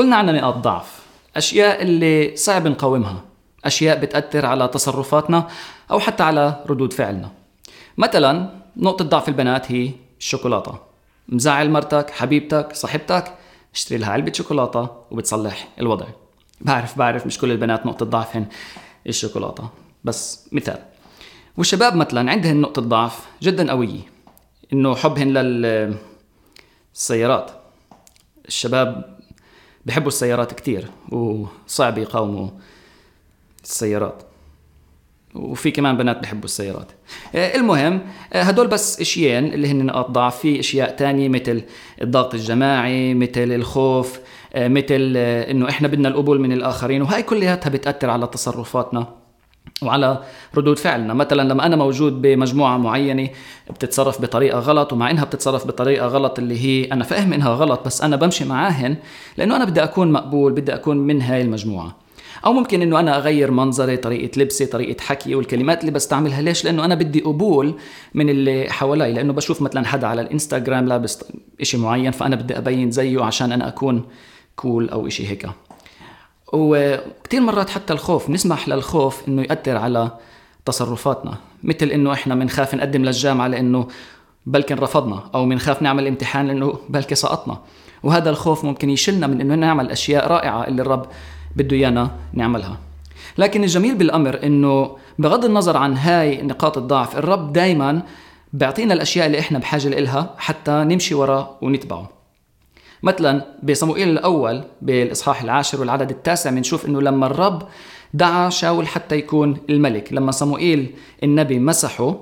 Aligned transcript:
كلنا 0.00 0.16
عنا 0.16 0.32
نقاط 0.32 0.54
ضعف. 0.54 1.00
أشياء 1.36 1.82
اللي 1.82 2.36
صعب 2.36 2.66
نقاومها. 2.66 3.24
أشياء 3.64 4.00
بتأثر 4.00 4.46
على 4.46 4.68
تصرفاتنا 4.68 5.48
أو 5.90 5.98
حتى 5.98 6.22
على 6.22 6.64
ردود 6.66 6.92
فعلنا. 6.92 7.30
مثلا 7.98 8.50
نقطة 8.76 9.04
ضعف 9.04 9.28
البنات 9.28 9.72
هي 9.72 9.90
الشوكولاتة. 10.18 10.78
مزعل 11.28 11.70
مرتك 11.70 12.10
حبيبتك 12.10 12.74
صاحبتك 12.74 13.34
اشتري 13.74 13.98
لها 13.98 14.10
علبة 14.10 14.32
شوكولاتة 14.32 14.88
وبتصلح 15.10 15.68
الوضع. 15.80 16.06
بعرف 16.60 16.98
بعرف 16.98 17.26
مش 17.26 17.38
كل 17.38 17.50
البنات 17.50 17.86
نقطة 17.86 18.06
ضعفهن 18.06 18.46
الشوكولاتة. 19.06 19.68
بس 20.04 20.48
مثال. 20.52 20.78
والشباب 21.56 21.96
مثلا 21.96 22.30
عندهن 22.30 22.60
نقطة 22.60 22.82
ضعف 22.82 23.26
جدا 23.42 23.70
قوية. 23.70 24.00
إنه 24.72 24.94
حبهن 24.94 25.38
للسيارات. 26.94 27.50
الشباب 28.48 29.19
بحبوا 29.86 30.08
السيارات 30.08 30.52
كتير 30.52 30.86
وصعب 31.12 31.98
يقاوموا 31.98 32.48
السيارات. 33.64 34.22
وفي 35.34 35.70
كمان 35.70 35.96
بنات 35.96 36.18
بحبوا 36.18 36.44
السيارات. 36.44 36.92
آه، 37.34 37.56
المهم 37.56 38.00
آه، 38.32 38.42
هدول 38.42 38.66
بس 38.66 39.00
إشيين 39.00 39.54
اللي 39.54 39.68
هن 39.70 39.86
نقاط 39.86 40.10
ضعف. 40.10 40.38
في 40.38 40.60
أشياء 40.60 40.96
تانية 40.96 41.28
مثل 41.28 41.62
الضغط 42.02 42.34
الجماعي 42.34 43.14
مثل 43.14 43.52
الخوف 43.52 44.20
آه، 44.54 44.68
مثل 44.68 45.16
إنه 45.16 45.68
إحنا 45.68 45.88
بدنا 45.88 46.08
القبول 46.08 46.40
من 46.40 46.52
الآخرين 46.52 47.02
وهي 47.02 47.22
كلياتها 47.22 47.70
بتأثر 47.70 48.10
على 48.10 48.26
تصرفاتنا. 48.26 49.19
وعلى 49.82 50.22
ردود 50.56 50.78
فعلنا. 50.78 51.14
مثلا 51.14 51.52
لما 51.52 51.66
أنا 51.66 51.76
موجود 51.76 52.22
بمجموعة 52.22 52.76
معينة 52.76 53.28
بتتصرف 53.70 54.22
بطريقة 54.22 54.58
غلط 54.58 54.92
ومع 54.92 55.10
إنها 55.10 55.24
بتتصرف 55.24 55.66
بطريقة 55.66 56.06
غلط 56.06 56.38
اللي 56.38 56.58
هي 56.64 56.92
أنا 56.92 57.04
فاهم 57.04 57.32
إنها 57.32 57.50
غلط 57.50 57.86
بس 57.86 58.02
أنا 58.02 58.16
بمشي 58.16 58.44
معاهن 58.44 58.96
لأنه 59.36 59.56
أنا 59.56 59.64
بدي 59.64 59.82
أكون 59.82 60.12
مقبول 60.12 60.52
بدي 60.52 60.74
أكون 60.74 60.96
من 60.96 61.22
هاي 61.22 61.42
المجموعة. 61.42 61.96
أو 62.46 62.52
ممكن 62.52 62.82
إنه 62.82 63.00
أنا 63.00 63.16
أغير 63.16 63.50
منظري 63.50 63.96
طريقة 63.96 64.40
لبسي 64.40 64.66
طريقة 64.66 65.00
حكي 65.02 65.34
والكلمات 65.34 65.80
اللي 65.80 65.92
بستعملها. 65.92 66.42
ليش؟ 66.42 66.64
لأنه 66.64 66.84
أنا 66.84 66.94
بدي 66.94 67.20
قبول 67.20 67.74
من 68.14 68.28
اللي 68.28 68.66
حوالي. 68.70 69.12
لأنه 69.12 69.32
بشوف 69.32 69.62
مثلا 69.62 69.86
حدا 69.86 70.06
على 70.06 70.20
الإنستغرام 70.20 70.86
لابس 70.86 71.24
إشي 71.60 71.76
معين 71.76 72.10
فأنا 72.10 72.36
بدي 72.36 72.58
أبين 72.58 72.90
زيه 72.90 73.24
عشان 73.24 73.52
أنا 73.52 73.68
أكون 73.68 74.02
كول 74.56 74.88
أو 74.88 75.06
إشي 75.06 75.28
هيك. 75.28 75.46
وكثير 76.52 77.40
مرات 77.40 77.70
حتى 77.70 77.92
الخوف 77.92 78.30
نسمح 78.30 78.68
للخوف 78.68 79.28
إنه 79.28 79.42
ياثر 79.42 79.76
على 79.76 80.10
تصرفاتنا. 80.64 81.34
مثل 81.62 81.86
إنه 81.86 82.12
إحنا 82.12 82.34
بنخاف 82.34 82.74
نقدم 82.74 83.04
للجامعة 83.04 83.48
لإنه 83.48 83.88
بلكن 84.46 84.76
رفضنا 84.76 85.22
أو 85.34 85.46
بنخاف 85.46 85.82
نعمل 85.82 86.06
امتحان 86.06 86.46
لإنه 86.46 86.78
بلكي 86.88 87.14
سقطنا. 87.14 87.58
وهذا 88.02 88.30
الخوف 88.30 88.64
ممكن 88.64 88.90
يشلنا 88.90 89.26
من 89.26 89.40
إنه 89.40 89.54
نعمل 89.54 89.90
أشياء 89.90 90.26
رائعة 90.26 90.66
اللي 90.66 90.82
الرب 90.82 91.06
بده 91.56 91.76
إيانا 91.76 92.10
نعملها. 92.32 92.76
لكن 93.38 93.62
الجميل 93.62 93.94
بالأمر 93.94 94.40
إنه 94.44 94.96
بغض 95.18 95.44
النظر 95.44 95.76
عن 95.76 95.96
هاي 95.96 96.42
نقاط 96.42 96.78
الضعف 96.78 97.16
الرب 97.16 97.52
دائما 97.52 98.02
بيعطينا 98.52 98.94
الأشياء 98.94 99.26
اللي 99.26 99.38
إحنا 99.38 99.58
بحاجة 99.58 99.88
لها 99.88 100.34
حتى 100.38 100.70
نمشي 100.70 101.14
وراه 101.14 101.56
ونتبعه. 101.62 102.19
مثلا 103.02 103.44
بصموئيل 103.62 104.08
الأول 104.08 104.62
بالإصحاح 104.82 105.42
العاشر 105.42 105.80
والعدد 105.80 106.10
التاسع 106.10 106.50
بنشوف 106.50 106.86
إنه 106.86 107.00
لما 107.00 107.26
الرب 107.26 107.68
دعا 108.14 108.50
شاول 108.50 108.86
حتى 108.86 109.16
يكون 109.16 109.56
الملك 109.70 110.12
لما 110.12 110.30
صموئيل 110.32 110.94
النبي 111.22 111.58
مسحه 111.58 112.16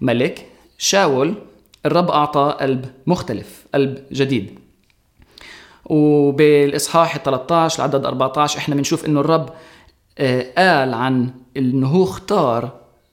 ملك 0.00 0.46
شاول 0.78 1.34
الرب 1.86 2.10
أعطى 2.10 2.56
قلب 2.60 2.84
مختلف 3.06 3.66
قلب 3.74 3.98
جديد. 4.12 4.58
وبالإصحاح 5.84 7.18
13 7.18 7.78
العدد 7.78 8.06
14 8.06 8.58
إحنا 8.58 8.74
بنشوف 8.74 9.06
إنه 9.06 9.20
الرب 9.20 9.48
آه، 10.18 10.46
قال 10.58 10.94
عن 10.94 11.30
إنه 11.56 11.88
هو 11.88 12.04
اختار 12.04 12.70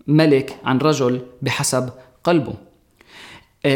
ملك 0.08 0.56
عن 0.66 0.78
رجل 0.78 1.22
بحسب 1.42 1.90
قلبه. 2.24 2.54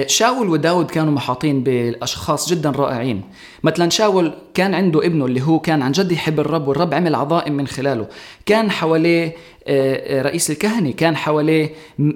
شاول 0.05 0.50
وداود 0.50 0.91
كانوا 0.91 1.13
محاطين 1.13 1.63
باشخاص 1.63 2.50
جدا 2.50 2.69
رائعين. 2.69 3.23
مثلا 3.63 3.89
شاول 3.89 4.33
كان 4.53 4.73
عنده 4.73 5.05
ابنه 5.05 5.25
اللي 5.25 5.41
هو 5.41 5.59
كان 5.59 5.81
عن 5.81 5.91
جد 5.91 6.11
يحب 6.11 6.39
الرب 6.39 6.67
والرب 6.67 6.94
عمل 6.94 7.16
عظائم 7.16 7.53
من 7.53 7.67
خلاله. 7.67 8.07
كان 8.45 8.72
حواليه 8.72 9.35
آه، 9.67 10.22
رئيس 10.22 10.51
الكهنة 10.51 10.91
كان 10.91 11.16
حواليه 11.17 11.73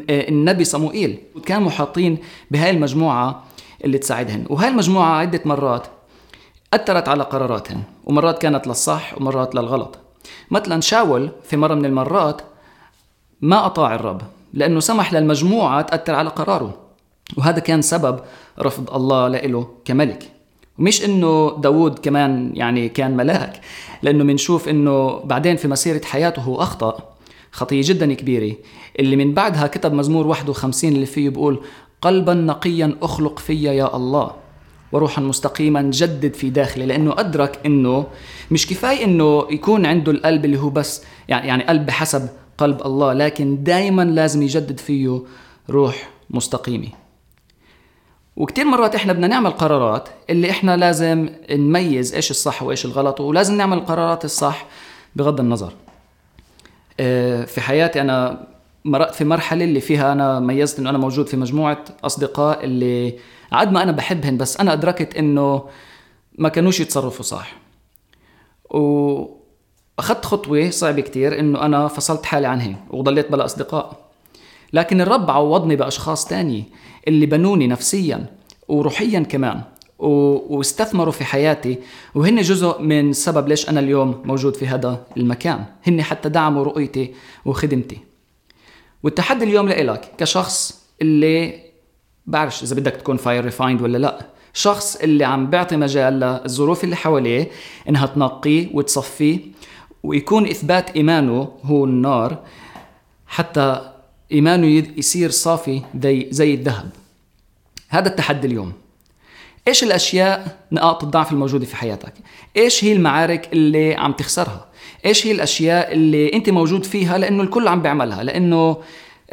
النبي 0.09 0.63
صموئيل. 0.63 1.17
كان 1.45 1.61
محاطين 1.61 2.17
بهاي 2.51 2.69
المجموعة 2.69 3.43
اللي 3.85 3.97
تساعدهن. 3.97 4.45
وهاي 4.49 4.69
المجموعة 4.69 5.15
عدة 5.15 5.41
مرات 5.45 5.87
أثرت 6.73 7.09
على 7.09 7.23
قراراتهن 7.23 7.81
ومرات 8.05 8.41
كانت 8.41 8.67
للصح 8.67 9.17
ومرات 9.17 9.55
للغلط. 9.55 9.97
مثلا 10.51 10.81
شاول 10.81 11.29
في 11.43 11.57
مرة 11.57 11.75
من 11.75 11.85
المرات 11.85 12.41
ما 13.41 13.65
أطاع 13.65 13.95
الرب 13.95 14.21
لأنه 14.53 14.79
سمح 14.79 15.13
للمجموعة 15.13 15.81
تأثر 15.81 16.15
على 16.15 16.29
قراره. 16.29 16.82
وهذا 17.37 17.59
كان 17.59 17.81
سبب 17.81 18.19
رفض 18.59 18.93
الله 18.95 19.27
له 19.27 19.67
كملك. 19.85 20.29
ومش 20.79 21.05
إنه 21.05 21.57
داود 21.59 21.99
كمان 21.99 22.51
يعني 22.55 22.89
كان 22.89 23.17
ملاك 23.17 23.61
لأنه 24.01 24.23
بنشوف 24.23 24.69
إنه 24.69 25.19
بعدين 25.19 25.55
في 25.55 25.67
مسيرة 25.67 26.01
حياته 26.05 26.41
هو 26.41 26.61
أخطأ 26.61 27.15
خطية 27.51 27.81
جدا 27.83 28.13
كبيرة. 28.13 28.55
اللي 28.99 29.15
من 29.15 29.33
بعدها 29.33 29.67
كتب 29.67 29.93
مزمور 29.93 30.27
51 30.27 30.93
اللي 30.93 31.05
فيه 31.05 31.29
بيقول 31.29 31.61
قلبا 32.01 32.33
نقيا 32.33 32.97
أخلق 33.01 33.39
فيا 33.39 33.71
يا 33.71 33.95
الله 33.95 34.31
وروحا 34.91 35.21
مستقيما 35.21 35.81
جدد 35.81 36.33
في 36.33 36.49
داخلي. 36.49 36.85
لأنه 36.85 37.15
أدرك 37.17 37.59
إنه 37.65 38.05
مش 38.51 38.67
كفاية 38.67 39.05
إنه 39.05 39.47
يكون 39.51 39.85
عنده 39.85 40.11
القلب 40.11 40.45
اللي 40.45 40.59
هو 40.59 40.69
بس 40.69 41.03
يعني 41.27 41.47
يعني 41.47 41.63
قلب 41.63 41.85
بحسب 41.85 42.29
قلب 42.57 42.81
الله 42.85 43.13
لكن 43.13 43.63
دائما 43.63 44.01
لازم 44.01 44.41
يجدد 44.41 44.79
فيه 44.79 45.21
روح 45.69 46.09
مستقيمة. 46.29 47.02
وكتير 48.35 48.65
مرات 48.65 48.95
إحنا 48.95 49.13
بدنا 49.13 49.27
نعمل 49.27 49.51
قرارات 49.51 50.09
اللي 50.29 50.49
إحنا 50.51 50.77
لازم 50.77 51.29
نميز 51.51 52.15
إيش 52.15 52.31
الصح 52.31 52.63
وإيش 52.63 52.85
الغلط 52.85 53.21
ولازم 53.21 53.57
نعمل 53.57 53.77
القرارات 53.77 54.25
الصح 54.25 54.65
بغض 55.15 55.39
النظر. 55.39 55.73
آه، 56.99 57.45
في 57.45 57.61
حياتي 57.61 58.01
أنا 58.01 58.47
مرقت 58.85 59.15
في 59.15 59.23
مرحلة 59.23 59.63
اللي 59.65 59.79
فيها 59.79 60.11
أنا 60.11 60.39
ميزت 60.39 60.79
إنه 60.79 60.89
أنا 60.89 60.97
موجود 60.97 61.27
في 61.27 61.37
مجموعة 61.37 61.85
أصدقاء 62.03 62.65
اللي 62.65 63.19
عاد 63.51 63.71
ما 63.71 63.83
أنا 63.83 63.91
بحبهن 63.91 64.37
بس 64.37 64.57
أنا 64.59 64.73
أدركت 64.73 65.15
إنه 65.15 65.69
ما 66.37 66.49
كانوش 66.49 66.79
يتصرفوا 66.79 67.23
صح. 67.23 67.55
وأخذت 68.69 70.25
خطوة 70.25 70.69
صعبة 70.69 71.01
كتير 71.01 71.39
إنه 71.39 71.61
أنا 71.65 71.87
فصلت 71.87 72.25
حالي 72.25 72.47
عنهم 72.47 72.75
وضليت 72.89 73.31
بلا 73.31 73.45
أصدقاء. 73.45 74.02
لكن 74.73 75.01
الرب 75.01 75.31
عوضني 75.31 75.75
بأشخاص 75.75 76.25
تاني 76.25 76.63
اللي 77.07 77.25
بنوني 77.25 77.67
نفسيا 77.67 78.25
وروحيا 78.67 79.19
كمان 79.19 79.61
واستثمروا 79.99 81.11
في 81.11 81.23
حياتي. 81.23 81.79
وهن 82.15 82.41
جزء 82.41 82.81
من 82.81 83.13
سبب 83.13 83.47
ليش 83.47 83.69
أنا 83.69 83.79
اليوم 83.79 84.21
موجود 84.25 84.55
في 84.55 84.67
هذا 84.67 85.05
المكان. 85.17 85.63
هن 85.87 86.01
حتى 86.01 86.29
دعموا 86.29 86.63
رؤيتي 86.63 87.13
وخدمتي. 87.45 87.97
والتحدي 89.03 89.45
اليوم 89.45 89.67
لإلك 89.67 90.11
كشخص 90.17 90.83
اللي 91.01 91.59
بعرفش 92.25 92.63
إذا 92.63 92.75
بدك 92.75 92.91
تكون 92.91 93.17
fire 93.17 93.45
refined 93.45 93.81
ولا 93.81 93.97
لأ. 93.97 94.25
شخص 94.53 94.95
اللي 94.95 95.23
عم 95.23 95.49
بيعطي 95.49 95.77
مجال 95.77 96.19
للظروف 96.19 96.83
اللي 96.83 96.95
حواليه 96.95 97.49
إنها 97.89 98.05
تنقيه 98.05 98.69
وتصفيه 98.73 99.39
ويكون 100.03 100.47
إثبات 100.47 100.89
إيمانه 100.89 101.51
هو 101.63 101.85
النار 101.85 102.39
حتى 103.27 103.92
إيمانه 104.33 104.83
يصير 104.97 105.29
صافي 105.29 105.81
زي, 106.29 106.53
الذهب. 106.53 106.89
هذا 107.89 108.07
التحدي 108.09 108.47
اليوم. 108.47 108.73
إيش 109.67 109.83
الأشياء 109.83 110.57
نقاط 110.71 111.03
الضعف 111.03 111.31
الموجودة 111.31 111.65
في 111.65 111.75
حياتك؟ 111.75 112.13
إيش 112.57 112.83
هي 112.83 112.93
المعارك 112.93 113.53
اللي 113.53 113.95
عم 113.95 114.11
تخسرها؟ 114.11 114.65
إيش 115.05 115.27
هي 115.27 115.31
الأشياء 115.31 115.93
اللي 115.93 116.33
أنت 116.33 116.49
موجود 116.49 116.83
فيها 116.83 117.17
لأنه 117.17 117.43
الكل 117.43 117.67
عم 117.67 117.81
بيعملها؟ 117.81 118.23
لأنه 118.23 118.77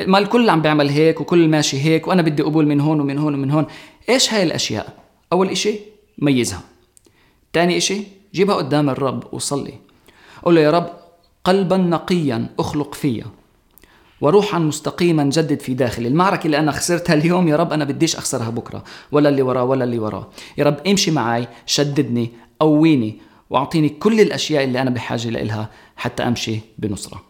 ما 0.07 0.19
الكل 0.19 0.51
عم 0.51 0.63
بيعمل 0.63 0.89
هيك 0.89 1.21
وكل 1.21 1.49
ماشي 1.49 1.81
هيك 1.81 2.09
وأنا 2.09 2.23
بدي 2.23 2.43
قبول 2.43 2.67
من 2.67 2.81
هون 2.81 3.01
ومن 3.01 3.19
هون 3.19 3.35
ومن 3.35 3.51
هون. 3.51 3.67
إيش 4.09 4.35
هاي 4.35 4.43
الأشياء؟ 4.43 4.99
أول 5.33 5.49
إشي 5.49 5.75
ميزها. 6.19 6.63
تاني 7.53 7.77
إشي 7.77 8.03
جيبها 8.35 8.55
قدام 8.55 8.91
الرب 8.91 9.35
وصلي. 9.35 9.75
قول 10.43 10.55
له 10.55 10.61
يا 10.61 10.71
رب 10.71 10.91
قلبا 11.45 11.77
نقيا 11.77 12.47
أخلق 12.59 12.95
فيا. 12.95 13.25
وروحا 14.21 14.59
مستقيما 14.59 15.25
جدد 15.25 15.61
في 15.61 15.75
داخلي. 15.75 16.09
المعركة 16.09 16.47
اللي 16.47 16.59
أنا 16.59 16.73
خسرتها 16.73 17.15
اليوم 17.15 17.49
يا 17.49 17.57
رب 17.57 17.73
أنا 17.73 17.85
بديش 17.85 18.17
أخسرها 18.17 18.51
بكرة. 18.51 18.85
ولا 19.13 19.29
اللي 19.29 19.43
وراه 19.43 19.65
ولا 19.65 19.85
اللي 19.85 19.99
وراه 19.99 20.29
يا 20.59 20.65
رب 20.65 20.87
امشي 20.87 21.11
معي 21.11 21.49
شددني 21.67 22.31
قويني 22.61 23.19
وأعطيني 23.51 23.89
كل 23.89 24.21
الأشياء 24.21 24.65
اللي 24.65 24.83
أنا 24.83 24.91
بحاجة 24.91 25.29
لها 25.29 25.71
حتى 25.97 26.23
أمشي 26.23 26.61
بنصرة. 26.79 27.30